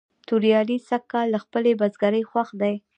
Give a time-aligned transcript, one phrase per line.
[0.27, 2.75] توریالی سږ کال له خپلې بزگرۍ خوښ دی.